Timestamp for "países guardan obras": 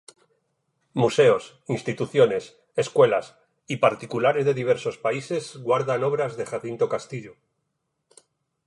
4.97-6.37